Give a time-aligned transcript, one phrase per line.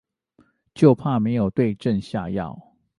[0.73, 2.59] 就怕沒有對症下藥